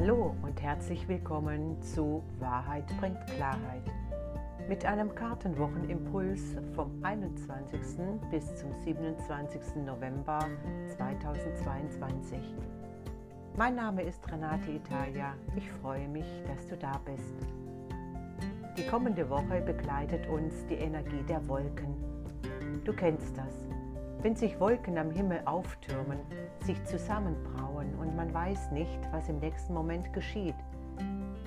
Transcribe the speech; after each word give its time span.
Hallo 0.00 0.32
und 0.42 0.62
herzlich 0.62 1.08
willkommen 1.08 1.82
zu 1.82 2.22
Wahrheit 2.38 2.86
bringt 3.00 3.18
Klarheit 3.26 3.82
mit 4.68 4.84
einem 4.84 5.12
Kartenwochenimpuls 5.12 6.54
vom 6.76 7.02
21. 7.02 7.80
bis 8.30 8.54
zum 8.54 8.72
27. 8.84 9.60
November 9.84 10.38
2022. 10.96 12.38
Mein 13.56 13.74
Name 13.74 14.02
ist 14.02 14.24
Renate 14.30 14.70
Italia. 14.70 15.34
Ich 15.56 15.68
freue 15.68 16.06
mich, 16.06 16.44
dass 16.46 16.64
du 16.68 16.76
da 16.76 17.00
bist. 17.04 17.34
Die 18.76 18.86
kommende 18.86 19.28
Woche 19.28 19.60
begleitet 19.62 20.28
uns 20.28 20.64
die 20.68 20.76
Energie 20.76 21.24
der 21.28 21.44
Wolken. 21.48 21.96
Du 22.84 22.92
kennst 22.92 23.36
das. 23.36 23.77
Wenn 24.20 24.34
sich 24.34 24.58
Wolken 24.58 24.98
am 24.98 25.12
Himmel 25.12 25.42
auftürmen, 25.44 26.18
sich 26.64 26.84
zusammenbrauen 26.86 27.94
und 27.94 28.16
man 28.16 28.34
weiß 28.34 28.72
nicht, 28.72 28.98
was 29.12 29.28
im 29.28 29.38
nächsten 29.38 29.72
Moment 29.72 30.12
geschieht, 30.12 30.56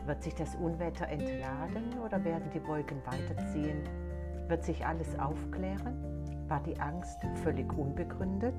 wird 0.06 0.24
sich 0.24 0.34
das 0.36 0.56
Unwetter 0.56 1.06
entladen 1.10 2.00
oder 2.00 2.24
werden 2.24 2.50
die 2.54 2.66
Wolken 2.66 3.06
weiterziehen? 3.06 3.84
Wird 4.48 4.64
sich 4.64 4.86
alles 4.86 5.20
aufklären? 5.20 6.48
War 6.48 6.64
die 6.64 6.80
Angst 6.80 7.20
völlig 7.44 7.72
unbegründet? 7.74 8.56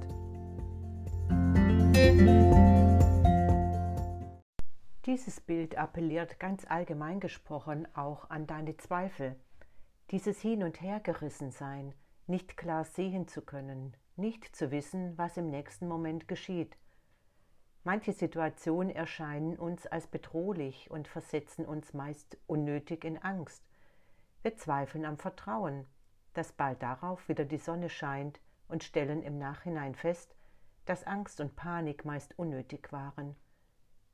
Dieses 5.06 5.40
Bild 5.40 5.78
appelliert 5.78 6.38
ganz 6.38 6.66
allgemein 6.68 7.18
gesprochen 7.18 7.88
auch 7.94 8.28
an 8.28 8.46
deine 8.46 8.76
Zweifel, 8.76 9.36
dieses 10.10 10.38
Hin- 10.42 10.62
und 10.62 10.82
Hergerissensein, 10.82 11.94
nicht 12.26 12.58
klar 12.58 12.84
sehen 12.84 13.26
zu 13.26 13.40
können, 13.40 13.96
nicht 14.16 14.54
zu 14.54 14.70
wissen, 14.70 15.16
was 15.16 15.36
im 15.36 15.50
nächsten 15.50 15.88
Moment 15.88 16.28
geschieht. 16.28 16.76
Manche 17.84 18.12
Situationen 18.12 18.94
erscheinen 18.94 19.58
uns 19.58 19.86
als 19.86 20.06
bedrohlich 20.06 20.90
und 20.90 21.08
versetzen 21.08 21.66
uns 21.66 21.94
meist 21.94 22.38
unnötig 22.46 23.04
in 23.04 23.18
Angst. 23.18 23.64
Wir 24.42 24.56
zweifeln 24.56 25.04
am 25.04 25.18
Vertrauen, 25.18 25.86
dass 26.34 26.52
bald 26.52 26.82
darauf 26.82 27.28
wieder 27.28 27.44
die 27.44 27.58
Sonne 27.58 27.88
scheint 27.88 28.40
und 28.68 28.84
stellen 28.84 29.22
im 29.22 29.38
Nachhinein 29.38 29.94
fest, 29.94 30.34
dass 30.84 31.04
Angst 31.04 31.40
und 31.40 31.56
Panik 31.56 32.04
meist 32.04 32.38
unnötig 32.38 32.92
waren. 32.92 33.36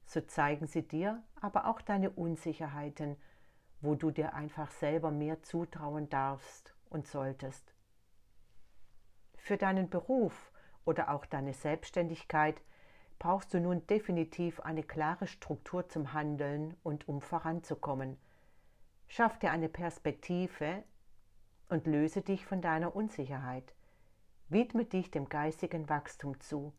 So 0.05 0.21
zeigen 0.23 0.67
sie 0.67 0.87
dir 0.87 1.23
aber 1.41 1.67
auch 1.67 1.83
deine 1.83 2.11
Unsicherheiten, 2.11 3.17
wo 3.81 3.95
du 3.95 4.11
dir 4.11 4.35
einfach 4.35 4.71
selber 4.71 5.11
mehr 5.11 5.43
zutrauen 5.43 6.09
darfst 6.09 6.75
und 6.89 7.07
solltest. 7.07 7.75
Für 9.49 9.57
deinen 9.57 9.89
Beruf 9.89 10.53
oder 10.85 11.09
auch 11.09 11.25
deine 11.25 11.55
Selbstständigkeit 11.55 12.61
brauchst 13.19 13.55
du 13.55 13.61
nun 13.61 13.87
definitiv 13.87 14.61
eine 14.61 14.83
klare 14.83 15.27
Struktur 15.27 15.89
zum 15.89 16.13
Handeln 16.13 16.77
und 16.83 17.09
um 17.09 17.23
voranzukommen. 17.23 18.19
Schaff 19.07 19.39
dir 19.39 19.51
eine 19.51 19.71
Perspektive 19.71 20.85
und 21.71 21.87
löse 21.87 22.21
dich 22.21 22.45
von 22.45 22.61
deiner 22.61 22.95
Unsicherheit. 22.95 23.73
Widme 24.51 24.85
dich 24.85 25.11
dem 25.11 25.31
geistigen 25.31 25.89
Wachstum 25.89 26.39
zu 26.41 26.75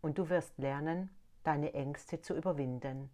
und 0.00 0.16
du 0.16 0.28
wirst 0.28 0.56
lernen, 0.58 1.10
deine 1.42 1.74
Ängste 1.74 2.20
zu 2.20 2.36
überwinden. 2.36 3.10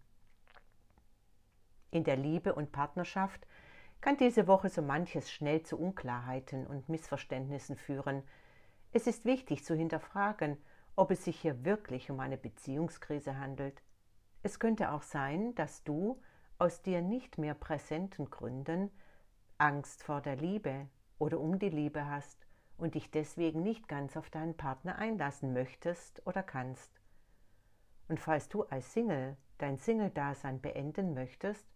In 1.92 2.04
der 2.04 2.16
Liebe 2.18 2.54
und 2.54 2.72
Partnerschaft 2.72 3.46
kann 4.02 4.18
diese 4.18 4.46
Woche 4.46 4.68
so 4.68 4.82
manches 4.82 5.32
schnell 5.32 5.62
zu 5.62 5.78
Unklarheiten 5.78 6.66
und 6.66 6.90
Missverständnissen 6.90 7.78
führen, 7.78 8.22
es 8.92 9.06
ist 9.06 9.24
wichtig 9.24 9.64
zu 9.64 9.74
hinterfragen, 9.74 10.56
ob 10.96 11.10
es 11.10 11.24
sich 11.24 11.40
hier 11.40 11.64
wirklich 11.64 12.10
um 12.10 12.20
eine 12.20 12.36
Beziehungskrise 12.36 13.38
handelt. 13.38 13.82
Es 14.42 14.58
könnte 14.58 14.92
auch 14.92 15.02
sein, 15.02 15.54
dass 15.54 15.84
du 15.84 16.20
aus 16.58 16.82
dir 16.82 17.02
nicht 17.02 17.38
mehr 17.38 17.54
präsenten 17.54 18.30
Gründen 18.30 18.90
Angst 19.58 20.02
vor 20.02 20.20
der 20.20 20.36
Liebe 20.36 20.88
oder 21.18 21.38
um 21.40 21.58
die 21.58 21.68
Liebe 21.68 22.06
hast 22.06 22.46
und 22.76 22.94
dich 22.94 23.10
deswegen 23.10 23.62
nicht 23.62 23.88
ganz 23.88 24.16
auf 24.16 24.30
deinen 24.30 24.56
Partner 24.56 24.96
einlassen 24.96 25.52
möchtest 25.52 26.24
oder 26.26 26.42
kannst. 26.42 26.90
Und 28.08 28.20
falls 28.20 28.48
du 28.48 28.62
als 28.64 28.92
Single 28.92 29.36
dein 29.58 29.78
Single-Dasein 29.78 30.60
beenden 30.60 31.14
möchtest, 31.14 31.66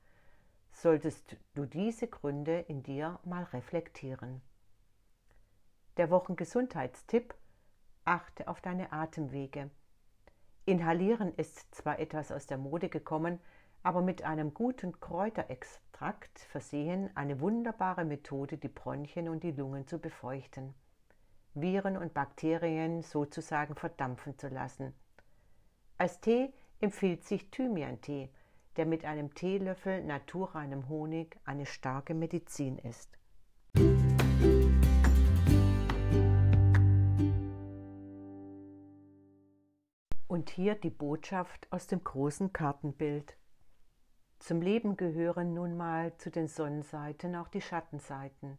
solltest 0.72 1.37
du 1.55 1.67
diese 1.67 2.09
Gründe 2.09 2.61
in 2.61 2.83
dir 2.83 3.19
mal 3.25 3.45
reflektieren. 3.45 4.41
Der 5.98 6.08
Wochengesundheitstipp: 6.08 7.34
Achte 8.06 8.48
auf 8.48 8.62
deine 8.62 8.92
Atemwege. 8.94 9.69
Inhalieren 10.64 11.34
ist 11.34 11.75
zwar 11.75 11.98
etwas 11.98 12.32
aus 12.32 12.47
der 12.47 12.56
Mode 12.56 12.88
gekommen, 12.88 13.38
aber 13.82 14.00
mit 14.00 14.22
einem 14.22 14.54
guten 14.54 14.98
Kräuterextrakt 15.00 16.38
versehen 16.38 17.14
eine 17.14 17.41
wunderbare 17.41 18.06
Methode, 18.06 18.56
die 18.56 18.69
Bronchien 18.69 19.28
und 19.28 19.42
die 19.42 19.50
Lungen 19.50 19.86
zu 19.86 19.98
befeuchten, 19.98 20.72
Viren 21.53 21.98
und 21.98 22.14
Bakterien 22.14 23.03
sozusagen 23.03 23.74
verdampfen 23.74 24.38
zu 24.38 24.48
lassen. 24.48 24.94
Als 25.98 26.20
Tee 26.22 26.54
empfiehlt 26.80 27.24
sich 27.24 27.50
Thymian-Tee, 27.50 28.30
der 28.76 28.86
mit 28.86 29.04
einem 29.04 29.34
Teelöffel 29.34 30.03
naturreinem 30.03 30.88
Honig 30.88 31.38
eine 31.44 31.66
starke 31.66 32.14
Medizin 32.14 32.78
ist. 32.78 33.19
Und 40.32 40.48
hier 40.48 40.76
die 40.76 40.88
Botschaft 40.88 41.70
aus 41.70 41.88
dem 41.88 42.03
großen 42.03 42.54
Kartenbild. 42.54 43.37
Zum 44.38 44.62
Leben 44.62 44.97
gehören 44.97 45.53
nun 45.53 45.76
mal 45.76 46.16
zu 46.16 46.31
den 46.31 46.48
Sonnenseiten 46.48 47.37
auch 47.37 47.48
die 47.48 47.60
Schattenseiten. 47.60 48.56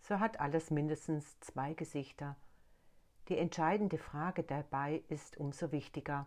So 0.00 0.18
hat 0.18 0.40
alles 0.40 0.70
mindestens 0.70 1.38
zwei 1.40 1.74
Gesichter. 1.74 2.36
Die 3.28 3.36
entscheidende 3.36 3.98
Frage 3.98 4.44
dabei 4.44 5.02
ist 5.08 5.36
umso 5.36 5.72
wichtiger. 5.72 6.26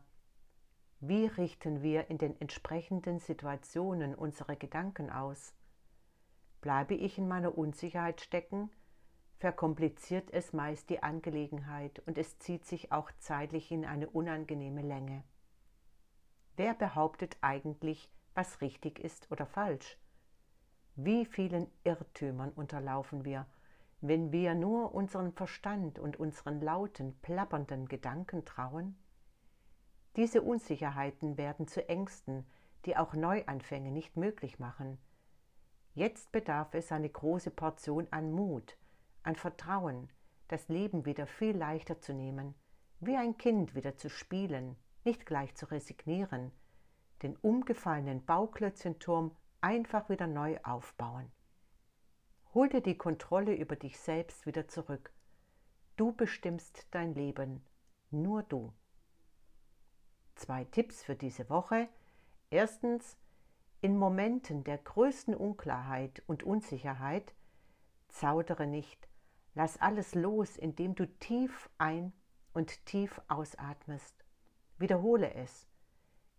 Wie 1.00 1.26
richten 1.26 1.82
wir 1.82 2.12
in 2.12 2.20
den 2.20 2.40
entsprechenden 2.40 3.18
Situationen 3.18 4.14
unsere 4.14 4.58
Gedanken 4.58 5.10
aus? 5.10 5.56
Bleibe 6.62 6.94
ich 6.94 7.18
in 7.18 7.28
meiner 7.28 7.58
Unsicherheit 7.58 8.22
stecken 8.22 8.70
verkompliziert 9.42 10.30
es 10.32 10.54
meist 10.54 10.92
die 10.92 11.02
Angelegenheit 11.02 12.00
und 12.06 12.20
es 12.20 12.38
zieht 12.38 12.64
sich 12.64 12.92
auch 12.92 13.10
zeitlich 13.18 13.72
in 13.72 13.86
eine 13.86 14.08
unangenehme 14.08 14.84
Länge. 14.84 15.24
Wer 16.58 16.76
behauptet 16.76 17.38
eigentlich, 17.42 18.12
was 18.36 18.62
richtig 18.62 19.00
ist 19.00 19.32
oder 19.32 19.48
falsch? 19.48 19.98
Wie 20.96 21.26
vielen 21.26 21.66
Irrtümern 21.84 22.52
unterlaufen 22.52 23.26
wir, 23.26 23.48
wenn 24.00 24.32
wir 24.32 24.54
nur 24.54 24.94
unseren 24.94 25.32
Verstand 25.32 25.98
und 25.98 26.20
unseren 26.20 26.62
lauten, 26.62 27.20
plappernden 27.24 27.88
Gedanken 27.88 28.46
trauen? 28.46 28.96
Diese 30.18 30.44
Unsicherheiten 30.44 31.38
werden 31.38 31.68
zu 31.68 31.90
Ängsten, 31.90 32.46
die 32.86 32.96
auch 32.96 33.16
Neuanfänge 33.16 33.90
nicht 33.90 34.18
möglich 34.18 34.60
machen. 34.60 35.00
Jetzt 35.96 36.32
bedarf 36.32 36.76
es 36.76 36.92
eine 36.92 37.10
große 37.10 37.50
Portion 37.50 38.08
an 38.12 38.32
Mut, 38.32 38.78
an 39.24 39.36
Vertrauen, 39.36 40.10
das 40.48 40.68
Leben 40.68 41.06
wieder 41.06 41.28
viel 41.28 41.56
leichter 41.56 42.00
zu 42.00 42.14
nehmen, 42.14 42.56
wie 43.00 43.16
ein 43.16 43.38
Kind 43.38 43.76
wieder 43.76 43.98
zu 43.98 44.10
spielen, 44.10 44.76
nicht 45.04 45.26
gleich 45.26 45.56
zu 45.56 45.70
resignieren, 45.72 46.52
den 47.24 47.36
umgefallenen 47.38 48.26
Bauklötzchenturm 48.26 49.36
einfach 49.62 50.10
wieder 50.10 50.28
neu 50.28 50.60
aufbauen. 50.64 51.32
Hol 52.54 52.68
dir 52.68 52.82
die 52.82 52.98
Kontrolle 52.98 53.56
über 53.56 53.76
dich 53.76 53.98
selbst 54.00 54.46
wieder 54.46 54.68
zurück. 54.68 55.14
Du 55.96 56.12
bestimmst 56.12 56.88
dein 56.92 57.14
Leben, 57.14 57.64
nur 58.10 58.44
du. 58.44 58.74
Zwei 60.36 60.66
Tipps 60.66 61.04
für 61.04 61.16
diese 61.16 61.50
Woche. 61.50 61.88
Erstens, 62.50 63.18
in 63.82 63.98
Momenten 63.98 64.64
der 64.64 64.78
größten 64.78 65.34
Unklarheit 65.34 66.22
und 66.28 66.44
Unsicherheit 66.44 67.34
zaudere 68.10 68.68
nicht, 68.68 69.08
Lass 69.54 69.80
alles 69.82 70.16
los, 70.16 70.58
indem 70.58 70.96
du 70.96 71.08
tief 71.20 71.70
ein 71.78 72.14
und 72.54 72.86
tief 72.86 73.22
ausatmest. 73.28 74.24
Wiederhole 74.78 75.34
es. 75.34 75.68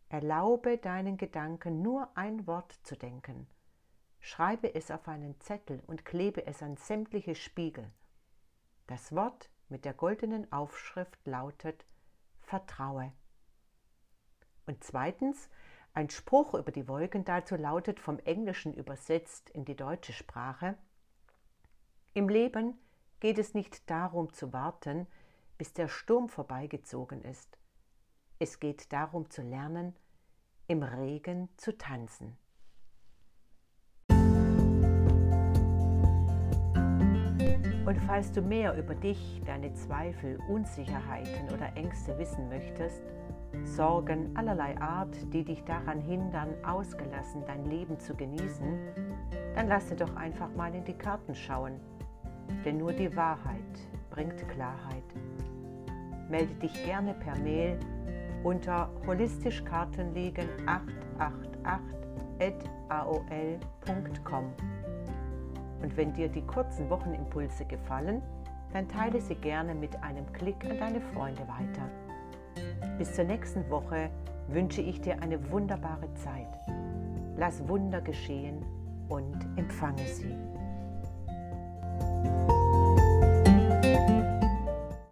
Erlaube 0.08 0.78
deinen 0.78 1.16
Gedanken 1.16 1.82
nur 1.82 2.16
ein 2.16 2.46
Wort 2.46 2.72
zu 2.82 2.96
denken. 2.96 3.46
Schreibe 4.20 4.74
es 4.74 4.90
auf 4.90 5.08
einen 5.08 5.38
Zettel 5.40 5.82
und 5.86 6.04
klebe 6.04 6.46
es 6.46 6.62
an 6.62 6.76
sämtliche 6.76 7.34
Spiegel. 7.34 7.90
Das 8.86 9.14
Wort 9.14 9.50
mit 9.68 9.84
der 9.84 9.94
goldenen 9.94 10.50
Aufschrift 10.52 11.26
lautet 11.26 11.86
Vertraue. 12.40 13.12
Und 14.66 14.84
zweitens, 14.84 15.48
ein 15.94 16.08
Spruch 16.08 16.54
über 16.54 16.72
die 16.72 16.88
Wolken 16.88 17.24
dazu 17.24 17.56
lautet 17.56 18.00
vom 18.00 18.18
Englischen 18.20 18.72
übersetzt 18.74 19.50
in 19.50 19.64
die 19.64 19.76
deutsche 19.76 20.12
Sprache 20.12 20.76
Im 22.14 22.28
Leben 22.28 22.78
geht 23.22 23.38
es 23.38 23.54
nicht 23.54 23.88
darum 23.88 24.32
zu 24.32 24.52
warten, 24.52 25.06
bis 25.56 25.72
der 25.72 25.86
Sturm 25.86 26.28
vorbeigezogen 26.28 27.22
ist. 27.22 27.56
Es 28.40 28.58
geht 28.58 28.92
darum 28.92 29.30
zu 29.30 29.42
lernen, 29.42 29.94
im 30.66 30.82
Regen 30.82 31.48
zu 31.56 31.78
tanzen. 31.78 32.36
Und 37.86 37.96
falls 38.08 38.32
du 38.32 38.42
mehr 38.42 38.76
über 38.76 38.96
dich, 38.96 39.40
deine 39.46 39.72
Zweifel, 39.74 40.40
Unsicherheiten 40.48 41.48
oder 41.54 41.76
Ängste 41.76 42.18
wissen 42.18 42.48
möchtest, 42.48 43.04
Sorgen 43.62 44.36
allerlei 44.36 44.76
Art, 44.80 45.14
die 45.32 45.44
dich 45.44 45.62
daran 45.62 46.00
hindern, 46.00 46.52
ausgelassen 46.64 47.44
dein 47.46 47.66
Leben 47.66 48.00
zu 48.00 48.16
genießen, 48.16 48.80
dann 49.54 49.68
lasse 49.68 49.94
doch 49.94 50.16
einfach 50.16 50.52
mal 50.56 50.74
in 50.74 50.84
die 50.84 50.98
Karten 50.98 51.36
schauen. 51.36 51.78
Denn 52.64 52.78
nur 52.78 52.92
die 52.92 53.14
Wahrheit 53.16 53.60
bringt 54.10 54.48
Klarheit. 54.48 55.04
Melde 56.28 56.54
dich 56.54 56.72
gerne 56.84 57.14
per 57.14 57.38
Mail 57.38 57.78
unter 58.44 58.90
holistischkartenlegen 59.06 60.48
888 60.66 62.70
aol.com. 62.88 64.52
Und 65.82 65.96
wenn 65.96 66.12
dir 66.12 66.28
die 66.28 66.42
kurzen 66.42 66.88
Wochenimpulse 66.90 67.64
gefallen, 67.64 68.22
dann 68.72 68.88
teile 68.88 69.20
sie 69.20 69.34
gerne 69.34 69.74
mit 69.74 70.02
einem 70.02 70.30
Klick 70.32 70.64
an 70.64 70.78
deine 70.78 71.00
Freunde 71.00 71.42
weiter. 71.42 71.88
Bis 72.98 73.14
zur 73.14 73.24
nächsten 73.24 73.68
Woche 73.70 74.10
wünsche 74.48 74.80
ich 74.80 75.00
dir 75.00 75.20
eine 75.22 75.50
wunderbare 75.50 76.12
Zeit. 76.14 76.58
Lass 77.36 77.66
Wunder 77.68 78.00
geschehen 78.00 78.64
und 79.08 79.36
empfange 79.56 80.06
sie. 80.06 80.36